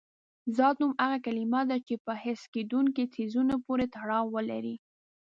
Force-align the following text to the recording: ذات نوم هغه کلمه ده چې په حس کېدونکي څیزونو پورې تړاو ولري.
ذات 0.57 0.75
نوم 0.81 0.91
هغه 1.01 1.17
کلمه 1.25 1.61
ده 1.69 1.77
چې 1.87 1.95
په 2.05 2.13
حس 2.23 2.41
کېدونکي 2.53 3.03
څیزونو 3.13 3.55
پورې 3.65 3.85
تړاو 3.95 4.25
ولري. 4.35 4.75